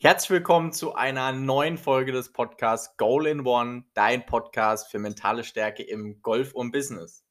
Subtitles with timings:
[0.00, 5.42] Herzlich willkommen zu einer neuen Folge des Podcasts Goal in One, dein Podcast für mentale
[5.42, 7.24] Stärke im Golf und Business.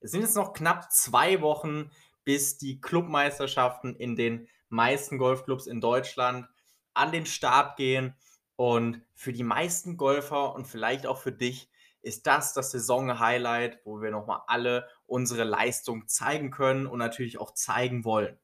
[0.00, 1.92] Es sind jetzt noch knapp zwei Wochen,
[2.24, 6.48] bis die Clubmeisterschaften in den meisten Golfclubs in Deutschland
[6.94, 8.16] an den Start gehen.
[8.56, 11.70] Und für die meisten Golfer und vielleicht auch für dich
[12.02, 17.54] ist das das Saison-Highlight, wo wir nochmal alle unsere Leistung zeigen können und natürlich auch
[17.54, 18.36] zeigen wollen.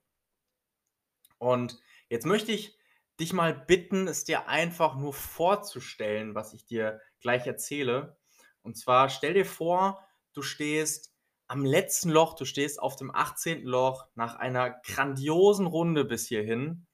[1.39, 2.77] Und jetzt möchte ich
[3.21, 8.17] dich mal bitten, es dir einfach nur vorzustellen, was ich dir gleich erzähle.
[8.63, 11.15] Und zwar stell dir vor, du stehst
[11.49, 13.63] am letzten Loch, du stehst auf dem 18.
[13.63, 16.87] Loch nach einer grandiosen Runde bis hierhin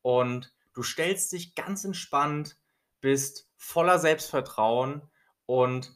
[0.00, 2.56] und du stellst dich ganz entspannt,
[3.00, 5.02] bist voller Selbstvertrauen
[5.46, 5.94] und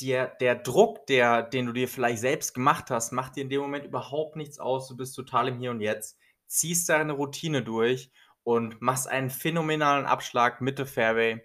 [0.00, 3.60] dir, der Druck, der, den du dir vielleicht selbst gemacht hast, macht dir in dem
[3.60, 4.88] Moment überhaupt nichts aus.
[4.88, 8.10] Du bist total im Hier und Jetzt, ziehst deine Routine durch
[8.44, 11.42] und machst einen phänomenalen Abschlag Mitte Fairway.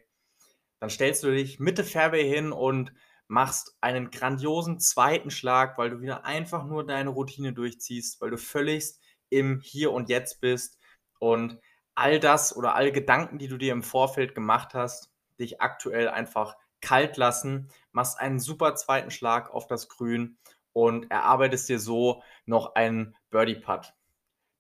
[0.80, 2.94] Dann stellst du dich Mitte Fairway hin und
[3.28, 8.38] machst einen grandiosen zweiten Schlag, weil du wieder einfach nur deine Routine durchziehst, weil du
[8.38, 8.96] völlig
[9.30, 10.80] im Hier und Jetzt bist
[11.20, 11.60] und
[11.96, 16.56] all das oder alle Gedanken, die du dir im Vorfeld gemacht hast, dich aktuell einfach
[16.80, 20.38] kalt lassen, machst einen super zweiten Schlag auf das Grün
[20.74, 23.94] und erarbeitest dir so noch einen Birdie-Putt.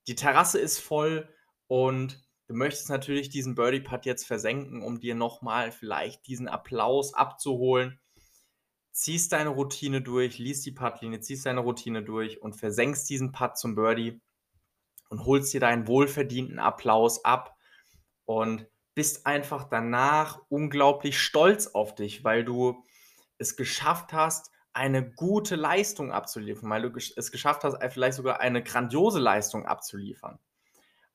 [0.07, 1.29] Die Terrasse ist voll
[1.67, 7.99] und du möchtest natürlich diesen Birdie-Putt jetzt versenken, um dir nochmal vielleicht diesen Applaus abzuholen.
[8.91, 13.57] Ziehst deine Routine durch, liest die Puttlinie, ziehst deine Routine durch und versenkst diesen Putt
[13.57, 14.21] zum Birdie
[15.09, 17.55] und holst dir deinen wohlverdienten Applaus ab
[18.25, 22.83] und bist einfach danach unglaublich stolz auf dich, weil du
[23.37, 28.63] es geschafft hast, eine gute Leistung abzuliefern, weil du es geschafft hast, vielleicht sogar eine
[28.63, 30.39] grandiose Leistung abzuliefern.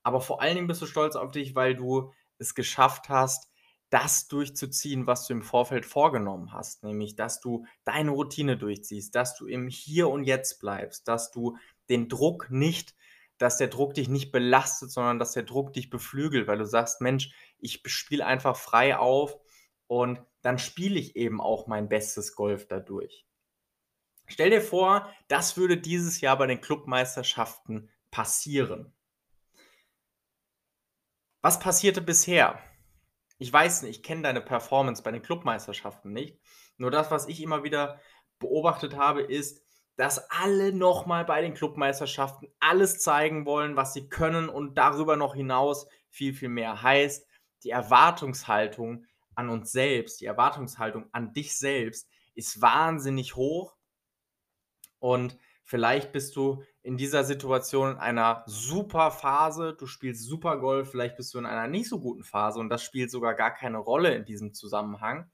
[0.03, 3.53] Aber vor allen Dingen bist du stolz auf dich, weil du es geschafft hast,
[3.93, 9.37] das durchzuziehen, was du im Vorfeld vorgenommen hast, nämlich dass du deine Routine durchziehst, dass
[9.37, 11.59] du im Hier und Jetzt bleibst, dass du
[11.91, 12.95] den Druck nicht,
[13.37, 17.03] dass der Druck dich nicht belastet, sondern dass der Druck dich beflügelt, weil du sagst,
[17.03, 19.37] Mensch, ich spiele einfach frei auf
[19.89, 23.27] und dann spiele ich eben auch mein bestes Golf dadurch.
[24.27, 28.95] Stell dir vor, das würde dieses Jahr bei den Clubmeisterschaften passieren.
[31.43, 32.61] Was passierte bisher?
[33.39, 36.39] Ich weiß nicht, ich kenne deine Performance bei den Clubmeisterschaften nicht.
[36.77, 38.01] Nur das, was ich immer wieder
[38.39, 39.61] beobachtet habe, ist,
[39.97, 45.35] dass alle nochmal bei den Clubmeisterschaften alles zeigen wollen, was sie können und darüber noch
[45.35, 46.81] hinaus viel, viel mehr.
[46.81, 47.27] Heißt,
[47.65, 49.05] die Erwartungshaltung
[49.35, 53.75] an uns selbst, die Erwartungshaltung an dich selbst ist wahnsinnig hoch
[55.01, 60.91] und Vielleicht bist du in dieser Situation in einer super Phase, du spielst super Golf,
[60.91, 63.79] vielleicht bist du in einer nicht so guten Phase und das spielt sogar gar keine
[63.79, 65.31] Rolle in diesem Zusammenhang,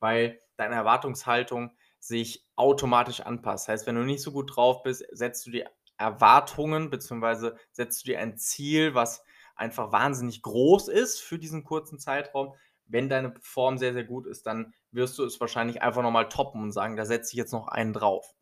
[0.00, 3.68] weil deine Erwartungshaltung sich automatisch anpasst.
[3.68, 7.52] Das heißt, wenn du nicht so gut drauf bist, setzt du dir Erwartungen bzw.
[7.70, 9.22] setzt du dir ein Ziel, was
[9.54, 12.54] einfach wahnsinnig groß ist für diesen kurzen Zeitraum.
[12.86, 16.62] Wenn deine Form sehr, sehr gut ist, dann wirst du es wahrscheinlich einfach nochmal toppen
[16.62, 18.34] und sagen, da setze ich jetzt noch einen drauf.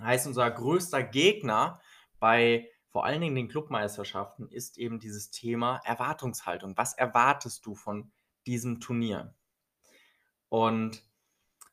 [0.00, 1.80] Heißt, unser größter Gegner
[2.18, 6.76] bei vor allen Dingen den Clubmeisterschaften ist eben dieses Thema Erwartungshaltung.
[6.76, 8.12] Was erwartest du von
[8.46, 9.34] diesem Turnier?
[10.48, 11.02] Und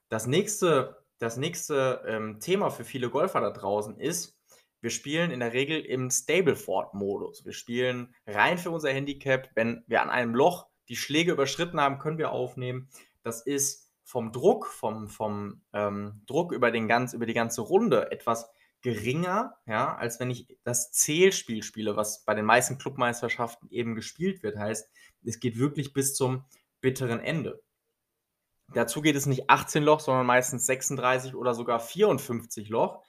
[0.10, 4.42] das nächste, das nächste ähm, Thema für viele Golfer da draußen ist,
[4.82, 7.46] wir spielen in der Regel im Stableford-Modus.
[7.46, 9.52] Wir spielen rein für unser Handicap.
[9.54, 12.90] Wenn wir an einem Loch die Schläge überschritten haben, können wir aufnehmen.
[13.22, 18.12] Das ist vom Druck, vom, vom ähm, Druck über, den ganz, über die ganze Runde
[18.12, 18.50] etwas
[18.82, 24.44] geringer, ja, als wenn ich das Zählspiel spiele, was bei den meisten Clubmeisterschaften eben gespielt
[24.44, 24.58] wird.
[24.58, 24.90] Heißt,
[25.24, 26.46] es geht wirklich bis zum
[26.82, 27.62] bitteren Ende.
[28.74, 33.04] Dazu geht es nicht 18 Loch, sondern meistens 36 oder sogar 54 Loch.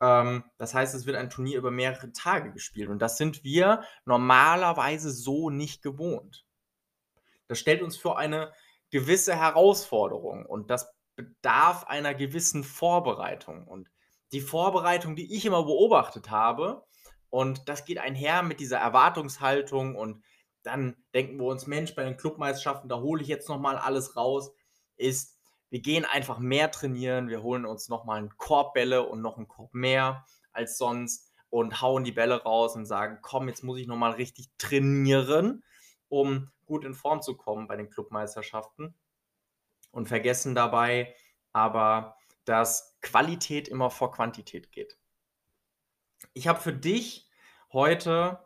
[0.00, 3.82] Ähm, das heißt, es wird ein Turnier über mehrere Tage gespielt und das sind wir
[4.04, 6.46] normalerweise so nicht gewohnt.
[7.48, 8.52] Das stellt uns vor eine
[8.90, 13.66] gewisse Herausforderungen und das bedarf einer gewissen Vorbereitung.
[13.66, 13.90] Und
[14.32, 16.84] die Vorbereitung, die ich immer beobachtet habe,
[17.30, 20.24] und das geht einher mit dieser Erwartungshaltung und
[20.62, 24.52] dann denken wir uns, Mensch, bei den Clubmeisterschaften, da hole ich jetzt nochmal alles raus,
[24.96, 25.38] ist,
[25.70, 29.46] wir gehen einfach mehr trainieren, wir holen uns nochmal einen Korb Bälle und noch einen
[29.48, 33.86] Korb mehr als sonst und hauen die Bälle raus und sagen, komm, jetzt muss ich
[33.86, 35.62] nochmal richtig trainieren,
[36.08, 38.94] um gut in Form zu kommen bei den Clubmeisterschaften
[39.90, 41.16] und vergessen dabei
[41.52, 44.96] aber, dass Qualität immer vor Quantität geht.
[46.32, 47.28] Ich habe für dich
[47.72, 48.38] heute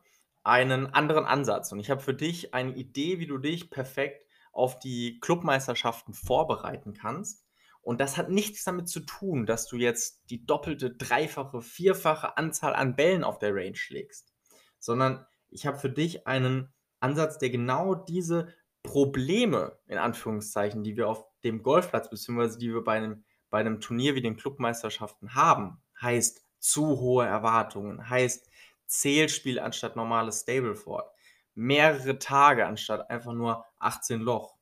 [0.42, 4.78] einen anderen Ansatz und ich habe für dich eine Idee, wie du dich perfekt auf
[4.78, 7.44] die Clubmeisterschaften vorbereiten kannst.
[7.82, 12.74] Und das hat nichts damit zu tun, dass du jetzt die doppelte, dreifache, vierfache Anzahl
[12.74, 14.32] an Bällen auf der Range schlägst,
[14.78, 16.73] sondern ich habe für dich einen
[17.04, 22.82] Ansatz, der genau diese Probleme, in Anführungszeichen, die wir auf dem Golfplatz, beziehungsweise die wir
[22.82, 28.48] bei einem, bei einem Turnier wie den Clubmeisterschaften haben, heißt zu hohe Erwartungen, heißt
[28.86, 31.10] Zählspiel anstatt normales Stableford,
[31.54, 34.56] mehrere Tage anstatt einfach nur 18 Loch.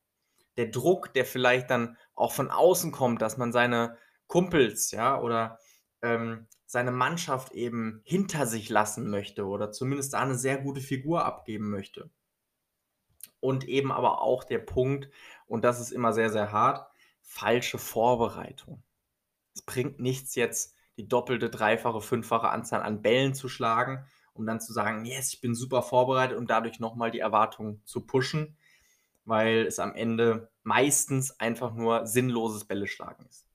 [0.57, 3.97] Der Druck, der vielleicht dann auch von außen kommt, dass man seine
[4.27, 5.59] Kumpels, ja, oder
[6.03, 11.25] ähm, seine Mannschaft eben hinter sich lassen möchte oder zumindest da eine sehr gute Figur
[11.25, 12.11] abgeben möchte.
[13.43, 15.11] Und eben aber auch der Punkt,
[15.49, 16.89] und das ist immer sehr, sehr hart,
[17.23, 18.85] falsche Vorbereitung.
[19.53, 24.61] Es bringt nichts jetzt die doppelte, dreifache, fünffache Anzahl an Bällen zu schlagen, um dann
[24.61, 28.57] zu sagen, yes, ich bin super vorbereitet und dadurch nochmal die Erwartungen zu pushen,
[29.25, 33.49] weil es am Ende meistens einfach nur sinnloses Bälle schlagen ist.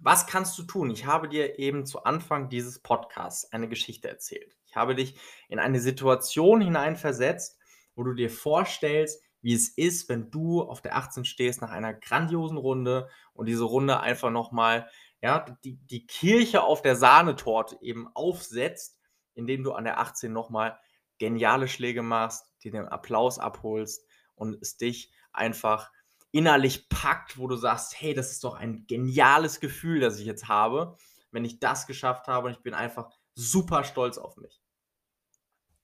[0.00, 0.90] Was kannst du tun?
[0.90, 4.56] Ich habe dir eben zu Anfang dieses Podcasts eine Geschichte erzählt.
[4.66, 5.14] Ich habe dich
[5.48, 7.59] in eine Situation hineinversetzt,
[7.94, 11.94] wo du dir vorstellst, wie es ist, wenn du auf der 18 stehst nach einer
[11.94, 14.88] grandiosen Runde und diese Runde einfach nochmal
[15.22, 18.98] ja, die, die Kirche auf der Sahnetorte eben aufsetzt,
[19.34, 20.78] indem du an der 18 nochmal
[21.18, 25.90] geniale Schläge machst, dir den Applaus abholst und es dich einfach
[26.32, 30.48] innerlich packt, wo du sagst, hey, das ist doch ein geniales Gefühl, das ich jetzt
[30.48, 30.96] habe,
[31.30, 34.60] wenn ich das geschafft habe und ich bin einfach super stolz auf mich.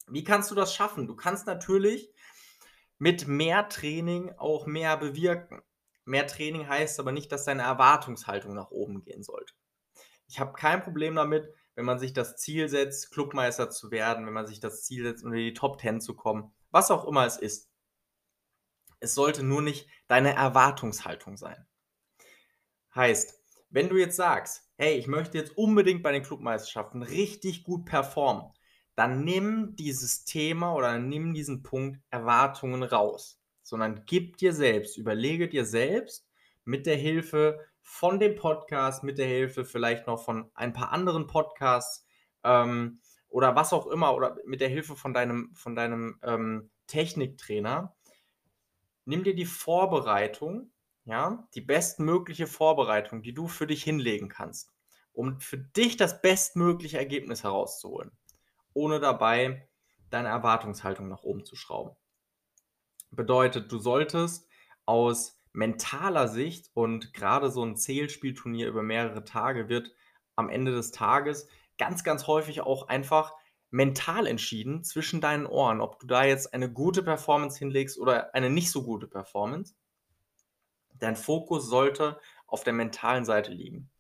[0.07, 1.07] Wie kannst du das schaffen?
[1.07, 2.13] Du kannst natürlich
[2.99, 5.63] mit mehr Training auch mehr bewirken.
[6.05, 9.53] Mehr Training heißt aber nicht, dass deine Erwartungshaltung nach oben gehen sollte.
[10.29, 14.33] Ich habe kein Problem damit, wenn man sich das Ziel setzt, Clubmeister zu werden, wenn
[14.33, 17.37] man sich das Ziel setzt, unter die Top 10 zu kommen, was auch immer es
[17.37, 17.71] ist.
[18.99, 21.67] Es sollte nur nicht deine Erwartungshaltung sein.
[22.95, 23.39] Heißt,
[23.69, 28.51] wenn du jetzt sagst, hey, ich möchte jetzt unbedingt bei den Clubmeisterschaften richtig gut performen,
[28.97, 35.49] dann nimm dieses Thema oder nimm diesen Punkt Erwartungen raus sondern gib dir selbst, überlege
[35.49, 36.25] dir selbst
[36.65, 41.27] mit der Hilfe von dem Podcast, mit der Hilfe vielleicht noch von ein paar anderen
[41.27, 42.07] Podcasts
[42.45, 47.97] ähm, oder was auch immer oder mit der Hilfe von deinem, von deinem ähm, Techniktrainer,
[49.05, 50.71] nimm dir die Vorbereitung,
[51.05, 54.73] ja, die bestmögliche Vorbereitung, die du für dich hinlegen kannst,
[55.13, 58.13] um für dich das bestmögliche Ergebnis herauszuholen,
[58.77, 59.69] ohne dabei
[60.11, 61.97] deine Erwartungshaltung nach oben zu schrauben.
[63.11, 64.49] Bedeutet, du solltest
[64.85, 69.93] aus mentaler Sicht und gerade so ein Zählspielturnier über mehrere Tage wird
[70.37, 73.33] am Ende des Tages ganz, ganz häufig auch einfach
[73.71, 78.51] mental entschieden zwischen deinen Ohren, ob du da jetzt eine gute Performance hinlegst oder eine
[78.51, 79.75] nicht so gute Performance.
[80.95, 83.91] Dein Fokus sollte auf der mentalen Seite liegen.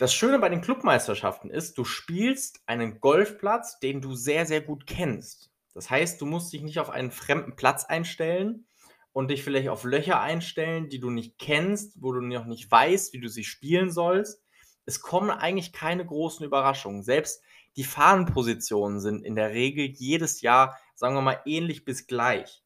[0.00, 4.86] Das Schöne bei den Clubmeisterschaften ist, du spielst einen Golfplatz, den du sehr, sehr gut
[4.86, 5.50] kennst.
[5.74, 8.66] Das heißt, du musst dich nicht auf einen fremden Platz einstellen
[9.12, 13.12] und dich vielleicht auf Löcher einstellen, die du nicht kennst, wo du noch nicht weißt,
[13.12, 14.42] wie du sie spielen sollst.
[14.86, 17.02] Es kommen eigentlich keine großen Überraschungen.
[17.02, 17.42] Selbst
[17.76, 22.64] die Fahnenpositionen sind in der Regel jedes Jahr, sagen wir mal, ähnlich bis gleich.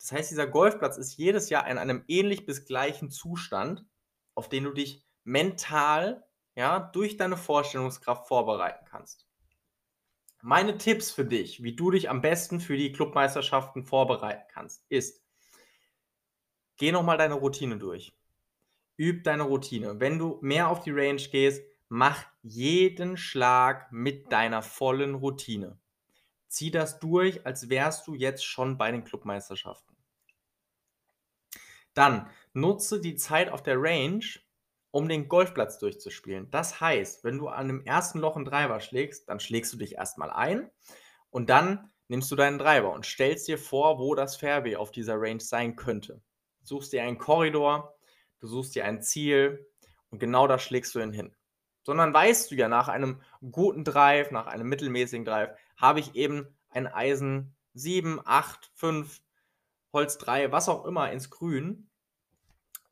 [0.00, 3.84] Das heißt, dieser Golfplatz ist jedes Jahr in einem ähnlich bis gleichen Zustand,
[4.34, 9.26] auf den du dich mental ja, durch deine Vorstellungskraft vorbereiten kannst.
[10.40, 15.22] Meine Tipps für dich, wie du dich am besten für die Clubmeisterschaften vorbereiten kannst, ist,
[16.76, 18.12] geh nochmal deine Routine durch.
[18.98, 20.00] Üb deine Routine.
[20.00, 25.78] Wenn du mehr auf die Range gehst, mach jeden Schlag mit deiner vollen Routine.
[26.48, 29.96] Zieh das durch, als wärst du jetzt schon bei den Clubmeisterschaften.
[31.94, 34.24] Dann nutze die Zeit auf der Range,
[34.92, 36.50] um den Golfplatz durchzuspielen.
[36.50, 39.96] Das heißt, wenn du an dem ersten Loch einen Driver schlägst, dann schlägst du dich
[39.96, 40.70] erstmal ein
[41.30, 45.14] und dann nimmst du deinen Driver und stellst dir vor, wo das Fairway auf dieser
[45.18, 46.20] Range sein könnte.
[46.62, 47.96] Suchst dir einen Korridor,
[48.38, 49.66] du suchst dir ein Ziel
[50.10, 51.34] und genau da schlägst du ihn hin.
[51.84, 56.46] Sondern weißt du ja, nach einem guten Drive, nach einem mittelmäßigen Drive, habe ich eben
[56.68, 59.22] ein Eisen 7, 8, 5,
[59.94, 61.88] Holz 3, was auch immer ins Grün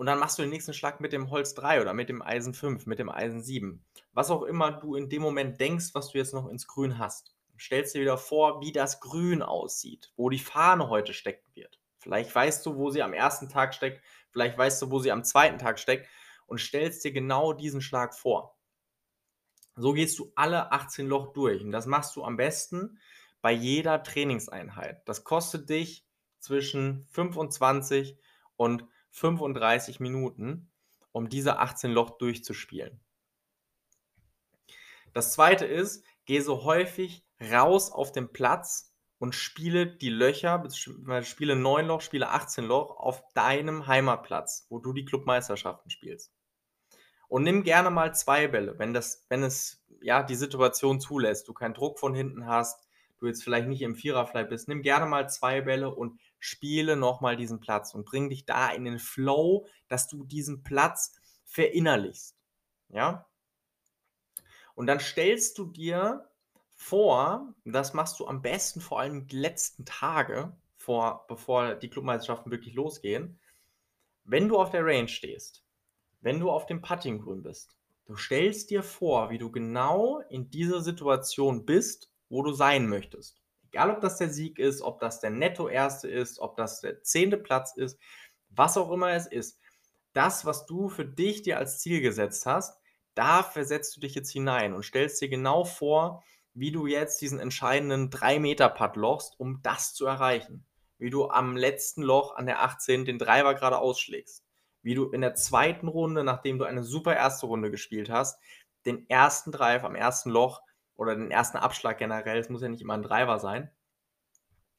[0.00, 2.54] und dann machst du den nächsten Schlag mit dem Holz 3 oder mit dem Eisen
[2.54, 3.84] 5, mit dem Eisen 7.
[4.14, 7.36] Was auch immer du in dem Moment denkst, was du jetzt noch ins Grün hast.
[7.58, 11.78] Stellst dir wieder vor, wie das Grün aussieht, wo die Fahne heute stecken wird.
[11.98, 15.22] Vielleicht weißt du, wo sie am ersten Tag steckt, vielleicht weißt du, wo sie am
[15.22, 16.08] zweiten Tag steckt
[16.46, 18.56] und stellst dir genau diesen Schlag vor.
[19.76, 22.98] So gehst du alle 18 Loch durch und das machst du am besten
[23.42, 25.06] bei jeder Trainingseinheit.
[25.06, 26.06] Das kostet dich
[26.38, 28.16] zwischen 25
[28.56, 30.70] und 35 Minuten,
[31.12, 33.00] um diese 18 Loch durchzuspielen.
[35.12, 40.62] Das zweite ist, geh so häufig raus auf den Platz und spiele die Löcher,
[41.22, 46.32] spiele 9 Loch, spiele 18 Loch auf deinem Heimatplatz, wo du die Clubmeisterschaften spielst.
[47.28, 51.52] Und nimm gerne mal zwei Bälle, wenn, das, wenn es ja die Situation zulässt, du
[51.52, 52.88] keinen Druck von hinten hast,
[53.18, 57.36] du jetzt vielleicht nicht im Viererfly bist, nimm gerne mal zwei Bälle und spiele nochmal
[57.36, 62.36] diesen Platz und bring dich da in den Flow, dass du diesen Platz verinnerlichst.
[62.88, 63.26] Ja?
[64.74, 66.28] Und dann stellst du dir
[66.74, 72.50] vor, das machst du am besten vor allem die letzten Tage, vor, bevor die Clubmeisterschaften
[72.50, 73.38] wirklich losgehen,
[74.24, 75.62] wenn du auf der Range stehst,
[76.22, 80.80] wenn du auf dem Puttinggrün bist, du stellst dir vor, wie du genau in dieser
[80.80, 83.39] Situation bist, wo du sein möchtest.
[83.72, 87.36] Egal, ob das der Sieg ist, ob das der Netto-Erste ist, ob das der zehnte
[87.36, 87.98] Platz ist,
[88.48, 89.60] was auch immer es ist.
[90.12, 92.80] Das, was du für dich dir als Ziel gesetzt hast,
[93.14, 97.38] da versetzt du dich jetzt hinein und stellst dir genau vor, wie du jetzt diesen
[97.38, 100.66] entscheidenden 3-Meter-Putt lochst, um das zu erreichen.
[100.98, 104.44] Wie du am letzten Loch an der 18 den Driver gerade ausschlägst.
[104.82, 108.40] Wie du in der zweiten Runde, nachdem du eine super erste Runde gespielt hast,
[108.84, 110.60] den ersten Drive am ersten Loch
[111.00, 113.70] oder den ersten Abschlag generell, es muss ja nicht immer ein Driver sein,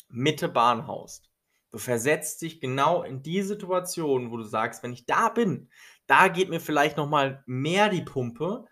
[0.07, 1.31] Mitte Bahn haust.
[1.71, 5.71] Du versetzt dich genau in die Situation, wo du sagst, wenn ich da bin,
[6.05, 8.67] da geht mir vielleicht noch mal mehr die Pumpe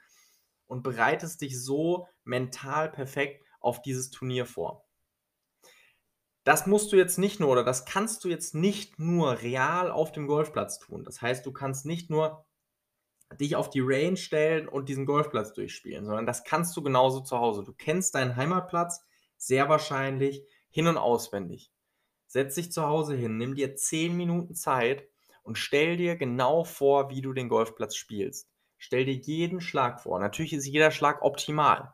[0.68, 4.86] und bereitest dich so mental perfekt auf dieses Turnier vor.
[6.44, 10.12] Das musst du jetzt nicht nur oder das kannst du jetzt nicht nur real auf
[10.12, 11.03] dem Golfplatz tun.
[11.03, 12.46] Das heißt, du kannst nicht nur
[13.38, 17.38] dich auf die Range stellen und diesen Golfplatz durchspielen, sondern das kannst du genauso zu
[17.38, 17.63] Hause.
[17.63, 19.05] Du kennst deinen Heimatplatz
[19.38, 21.71] sehr wahrscheinlich hin und auswendig.
[22.27, 25.07] Setz dich zu Hause hin, nimm dir 10 Minuten Zeit
[25.43, 28.50] und stell dir genau vor, wie du den Golfplatz spielst.
[28.77, 30.19] Stell dir jeden Schlag vor.
[30.19, 31.93] Natürlich ist jeder Schlag optimal,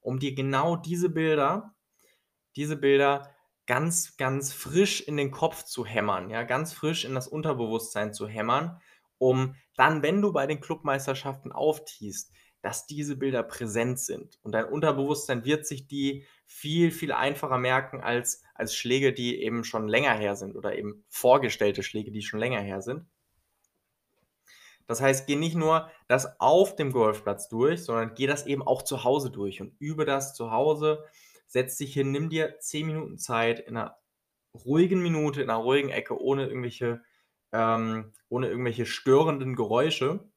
[0.00, 1.74] um dir genau diese Bilder,
[2.56, 3.34] diese Bilder
[3.66, 8.26] ganz, ganz frisch in den Kopf zu hämmern, ja, ganz frisch in das Unterbewusstsein zu
[8.26, 8.80] hämmern,
[9.18, 14.38] um dann, wenn du bei den Clubmeisterschaften auftiest, dass diese Bilder präsent sind.
[14.42, 19.64] Und dein Unterbewusstsein wird sich die viel, viel einfacher merken als, als Schläge, die eben
[19.64, 23.06] schon länger her sind oder eben vorgestellte Schläge, die schon länger her sind.
[24.86, 28.82] Das heißt, geh nicht nur das auf dem Golfplatz durch, sondern geh das eben auch
[28.82, 31.06] zu Hause durch und übe das zu Hause.
[31.46, 33.96] Setz dich hin, nimm dir 10 Minuten Zeit in einer
[34.52, 37.00] ruhigen Minute, in einer ruhigen Ecke, ohne irgendwelche,
[37.52, 40.28] ähm, ohne irgendwelche störenden Geräusche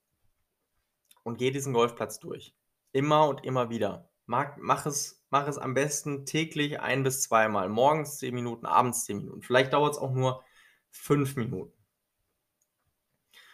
[1.23, 2.55] und geh diesen Golfplatz durch.
[2.91, 4.09] Immer und immer wieder.
[4.25, 7.69] Mach, mach, es, mach es am besten täglich ein bis zweimal.
[7.69, 9.41] Morgens 10 Minuten, abends 10 Minuten.
[9.41, 10.43] Vielleicht dauert es auch nur
[10.91, 11.73] 5 Minuten.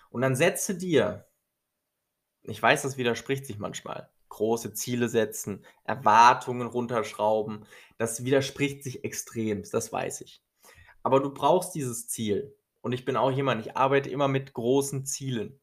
[0.09, 1.27] Und dann setze dir,
[2.43, 7.65] ich weiß, das widerspricht sich manchmal, große Ziele setzen, Erwartungen runterschrauben,
[7.97, 10.43] das widerspricht sich extrem, das weiß ich.
[11.03, 12.55] Aber du brauchst dieses Ziel.
[12.81, 15.59] Und ich bin auch jemand, ich arbeite immer mit großen Zielen.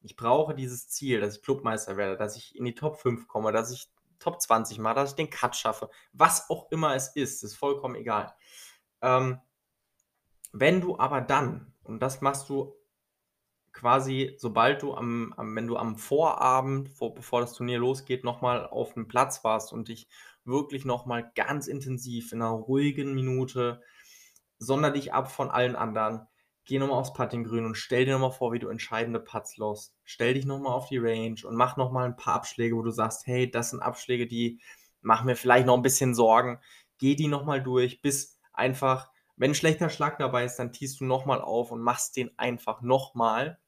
[0.00, 3.52] Ich brauche dieses Ziel, dass ich Clubmeister werde, dass ich in die Top 5 komme,
[3.52, 5.90] dass ich Top 20 mache, dass ich den Cut schaffe.
[6.12, 8.34] Was auch immer es ist, ist vollkommen egal.
[9.00, 9.40] Ähm,
[10.52, 12.74] wenn du aber dann, und das machst du
[13.72, 18.66] quasi, sobald du am, am wenn du am Vorabend, vor, bevor das Turnier losgeht, nochmal
[18.66, 20.08] auf dem Platz warst und dich
[20.44, 23.82] wirklich nochmal ganz intensiv in einer ruhigen Minute,
[24.58, 26.26] sonder dich ab von allen anderen,
[26.68, 29.96] geh nochmal aufs Puttinggrün und stell dir nochmal vor, wie du entscheidende Putts lost.
[30.04, 33.26] Stell dich nochmal auf die Range und mach nochmal ein paar Abschläge, wo du sagst,
[33.26, 34.60] hey, das sind Abschläge, die
[35.00, 36.60] machen mir vielleicht noch ein bisschen Sorgen.
[36.98, 41.06] Geh die nochmal durch, bis einfach, wenn ein schlechter Schlag dabei ist, dann tiest du
[41.06, 43.58] nochmal auf und machst den einfach nochmal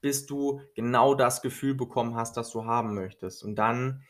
[0.00, 3.44] bis du genau das Gefühl bekommen hast, das du haben möchtest.
[3.44, 4.02] Und dann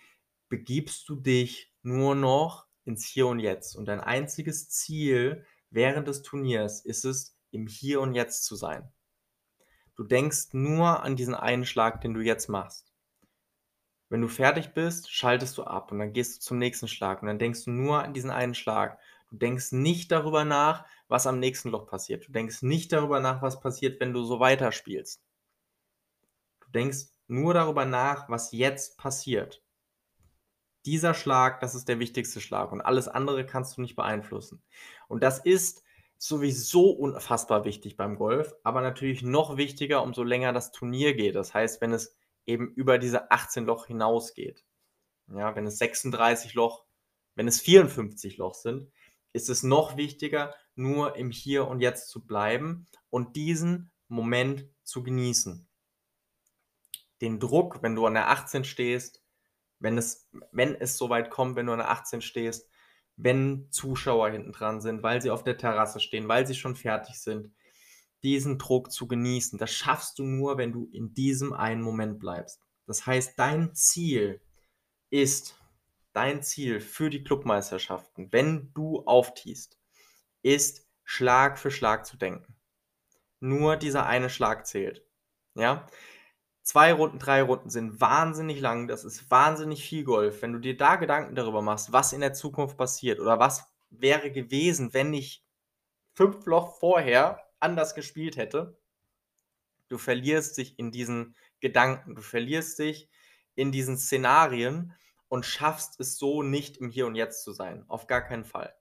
[0.49, 3.77] begibst du dich nur noch ins Hier und Jetzt.
[3.77, 8.93] Und dein einziges Ziel während des Turniers ist es, im Hier und Jetzt zu sein.
[9.97, 12.93] Du denkst nur an diesen einen Schlag, den du jetzt machst.
[14.09, 17.29] Wenn du fertig bist, schaltest du ab und dann gehst du zum nächsten Schlag und
[17.29, 18.99] dann denkst du nur an diesen einen Schlag.
[19.31, 22.27] Du denkst nicht darüber nach, was am nächsten Loch passiert.
[22.27, 25.23] Du denkst nicht darüber nach, was passiert, wenn du so weiterspielst.
[26.61, 29.63] Du denkst nur darüber nach, was jetzt passiert.
[30.87, 34.63] Dieser Schlag, das ist der wichtigste Schlag und alles andere kannst du nicht beeinflussen.
[35.09, 35.83] Und das ist
[36.17, 41.35] sowieso unfassbar wichtig beim Golf, aber natürlich noch wichtiger, umso länger das Turnier geht.
[41.35, 44.65] Das heißt, wenn es eben über diese 18 Loch hinausgeht.
[45.29, 46.85] Ja, wenn es 36 Loch,
[47.37, 48.91] wenn es 54 Loch sind,
[49.33, 55.03] ist es noch wichtiger, nur im Hier und Jetzt zu bleiben und diesen Moment zu
[55.03, 55.69] genießen.
[57.21, 59.23] Den Druck, wenn du an der 18 stehst,
[59.81, 62.69] wenn es, wenn es soweit kommt, wenn du an der 18 stehst,
[63.17, 67.21] wenn Zuschauer hinten dran sind, weil sie auf der Terrasse stehen, weil sie schon fertig
[67.21, 67.53] sind,
[68.23, 69.59] diesen Druck zu genießen.
[69.59, 72.63] Das schaffst du nur, wenn du in diesem einen Moment bleibst.
[72.87, 74.41] Das heißt, dein Ziel
[75.11, 75.57] ist,
[76.13, 79.79] dein Ziel für die Clubmeisterschaften, wenn du auftiest,
[80.43, 82.57] ist Schlag für Schlag zu denken.
[83.41, 85.05] Nur dieser eine Schlag zählt.
[85.55, 85.87] Ja?
[86.63, 90.43] Zwei Runden, drei Runden sind wahnsinnig lang, das ist wahnsinnig viel Golf.
[90.43, 94.31] Wenn du dir da Gedanken darüber machst, was in der Zukunft passiert oder was wäre
[94.31, 95.45] gewesen, wenn ich
[96.13, 98.79] fünf Loch vorher anders gespielt hätte,
[99.89, 103.09] du verlierst dich in diesen Gedanken, du verlierst dich
[103.55, 104.95] in diesen Szenarien
[105.29, 107.85] und schaffst es so nicht im Hier und Jetzt zu sein.
[107.89, 108.75] Auf gar keinen Fall.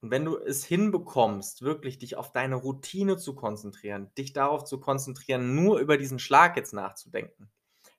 [0.00, 4.78] Und wenn du es hinbekommst, wirklich dich auf deine Routine zu konzentrieren, dich darauf zu
[4.78, 7.50] konzentrieren, nur über diesen Schlag jetzt nachzudenken,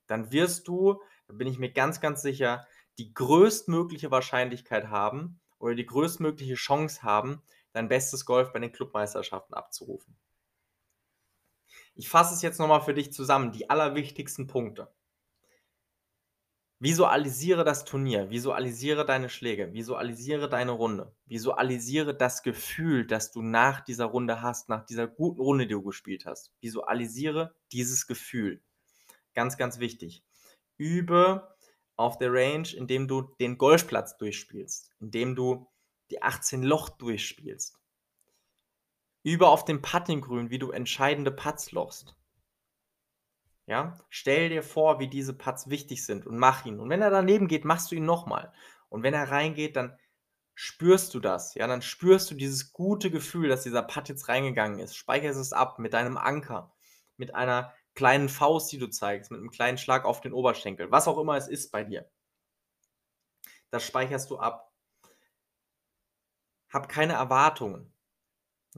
[0.08, 2.66] dann wirst du, da bin ich mir ganz, ganz sicher,
[2.98, 7.42] die größtmögliche Wahrscheinlichkeit haben oder die größtmögliche Chance haben,
[7.74, 10.16] dein bestes Golf bei den Clubmeisterschaften abzurufen.
[11.96, 14.90] Ich fasse es jetzt nochmal für dich zusammen, die allerwichtigsten Punkte.
[16.82, 23.82] Visualisiere das Turnier, visualisiere deine Schläge, visualisiere deine Runde, visualisiere das Gefühl, das du nach
[23.82, 26.54] dieser Runde hast, nach dieser guten Runde, die du gespielt hast.
[26.62, 28.64] Visualisiere dieses Gefühl.
[29.34, 30.24] Ganz, ganz wichtig.
[30.78, 31.54] Übe
[31.98, 35.68] auf der Range, indem du den Golfplatz durchspielst, indem du
[36.12, 37.78] die 18 Loch durchspielst.
[39.24, 42.16] Übe auf dem Puttinggrün, wie du entscheidende Putts lochst.
[43.70, 46.80] Ja, stell dir vor, wie diese Putts wichtig sind und mach ihn.
[46.80, 48.52] Und wenn er daneben geht, machst du ihn nochmal.
[48.90, 49.96] Und wenn er reingeht, dann
[50.56, 51.54] spürst du das.
[51.54, 54.96] Ja, dann spürst du dieses gute Gefühl, dass dieser Putt jetzt reingegangen ist.
[54.96, 56.74] Speicherst es ab mit deinem Anker,
[57.18, 61.08] mit einer kleinen Faust, die du zeigst, mit einem kleinen Schlag auf den Oberschenkel, was
[61.08, 62.10] auch immer es ist bei dir.
[63.70, 64.74] Das speicherst du ab.
[66.70, 67.94] Hab keine Erwartungen.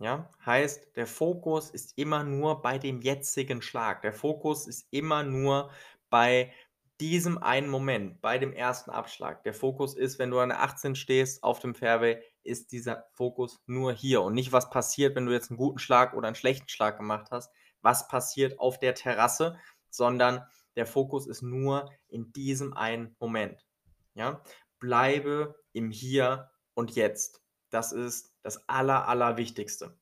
[0.01, 4.01] Ja, heißt, der Fokus ist immer nur bei dem jetzigen Schlag.
[4.01, 5.69] Der Fokus ist immer nur
[6.09, 6.51] bei
[6.99, 9.43] diesem einen Moment, bei dem ersten Abschlag.
[9.43, 13.61] Der Fokus ist, wenn du an der 18 stehst auf dem Fairway, ist dieser Fokus
[13.67, 16.67] nur hier und nicht, was passiert, wenn du jetzt einen guten Schlag oder einen schlechten
[16.67, 17.51] Schlag gemacht hast,
[17.83, 19.59] was passiert auf der Terrasse,
[19.91, 20.43] sondern
[20.75, 23.67] der Fokus ist nur in diesem einen Moment.
[24.15, 24.41] Ja?
[24.79, 27.40] Bleibe im Hier und Jetzt.
[27.71, 29.97] Das ist das Aller, Allerwichtigste.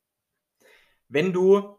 [1.08, 1.78] Wenn du,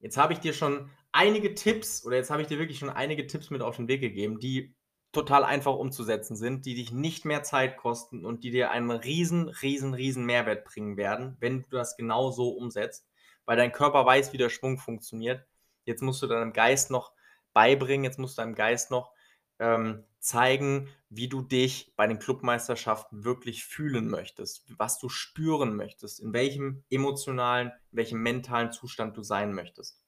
[0.00, 3.26] jetzt habe ich dir schon einige Tipps oder jetzt habe ich dir wirklich schon einige
[3.26, 4.74] Tipps mit auf den Weg gegeben, die
[5.12, 9.48] total einfach umzusetzen sind, die dich nicht mehr Zeit kosten und die dir einen riesen,
[9.48, 13.06] riesen, riesen Mehrwert bringen werden, wenn du das genau so umsetzt,
[13.44, 15.46] weil dein Körper weiß, wie der Schwung funktioniert.
[15.84, 17.12] Jetzt musst du deinem Geist noch
[17.52, 19.13] beibringen, jetzt musst du deinem Geist noch
[19.58, 26.20] ähm, zeigen, wie du dich bei den Clubmeisterschaften wirklich fühlen möchtest, was du spüren möchtest,
[26.20, 30.02] in welchem emotionalen, in welchem mentalen Zustand du sein möchtest.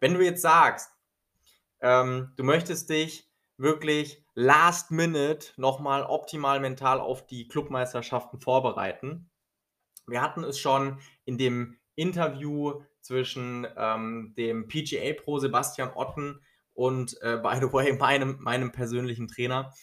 [0.00, 0.90] Wenn du jetzt sagst,
[1.80, 9.30] ähm, du möchtest dich wirklich last minute nochmal optimal mental auf die Clubmeisterschaften vorbereiten.
[10.06, 16.40] Wir hatten es schon in dem Interview zwischen ähm, dem PGA Pro Sebastian Otten
[16.80, 19.74] und äh, by the way, meinem, meinem persönlichen Trainer,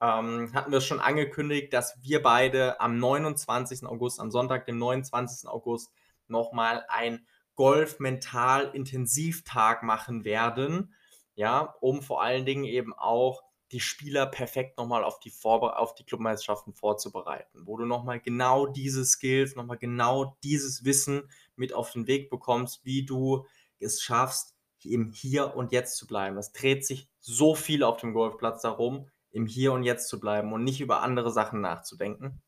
[0.00, 3.86] ähm, hatten wir schon angekündigt, dass wir beide am 29.
[3.86, 5.48] August, am Sonntag, dem 29.
[5.48, 5.92] August,
[6.26, 7.24] nochmal ein
[7.54, 10.92] Golf-Mental-Intensivtag machen werden,
[11.36, 15.94] ja, um vor allen Dingen eben auch die Spieler perfekt nochmal auf die, Vorbe auf
[15.94, 21.92] die Clubmeisterschaften vorzubereiten, wo du nochmal genau diese Skills, nochmal genau dieses Wissen mit auf
[21.92, 23.46] den Weg bekommst, wie du
[23.78, 24.51] es schaffst,
[24.86, 26.36] im Hier und Jetzt zu bleiben.
[26.38, 30.52] Es dreht sich so viel auf dem Golfplatz darum, im Hier und Jetzt zu bleiben
[30.52, 32.42] und nicht über andere Sachen nachzudenken.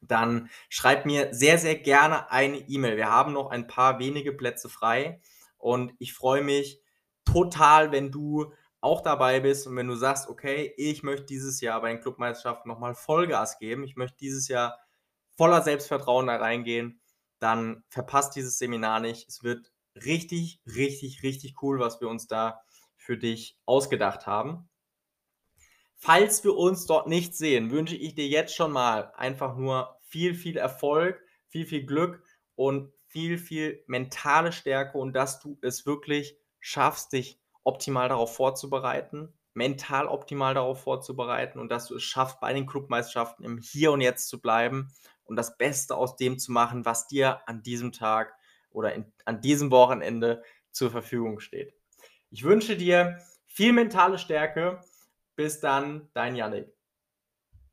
[0.00, 2.96] Dann schreib mir sehr, sehr gerne eine E-Mail.
[2.96, 5.20] Wir haben noch ein paar wenige Plätze frei
[5.56, 6.80] und ich freue mich
[7.24, 11.80] total, wenn du auch dabei bist und wenn du sagst, okay, ich möchte dieses Jahr
[11.80, 14.78] bei den Clubmeisterschaften nochmal Vollgas geben, ich möchte dieses Jahr
[15.36, 17.00] voller Selbstvertrauen da reingehen,
[17.40, 19.28] dann verpasst dieses Seminar nicht.
[19.28, 22.60] Es wird richtig, richtig, richtig cool, was wir uns da
[22.96, 24.68] für dich ausgedacht haben.
[25.96, 30.34] Falls wir uns dort nicht sehen, wünsche ich dir jetzt schon mal einfach nur viel,
[30.34, 32.22] viel Erfolg, viel, viel Glück
[32.54, 39.32] und viel, viel mentale Stärke und dass du es wirklich schaffst, dich optimal darauf vorzubereiten,
[39.54, 44.00] mental optimal darauf vorzubereiten und dass du es schaffst, bei den Clubmeisterschaften im Hier und
[44.00, 44.92] Jetzt zu bleiben
[45.24, 48.37] und das Beste aus dem zu machen, was dir an diesem Tag
[48.78, 51.74] oder in, an diesem Wochenende zur Verfügung steht.
[52.30, 54.80] Ich wünsche dir viel mentale Stärke.
[55.34, 56.72] Bis dann, dein Janik.